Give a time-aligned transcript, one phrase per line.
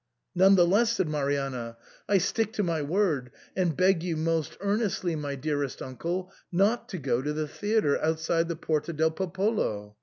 [0.35, 1.77] "None the less," said Marianna,"
[2.09, 6.97] I stick to my word, and beg you most earnestly, my dearest uncle, not to
[6.97, 9.95] go to the theatre outside the Porta del Popolo.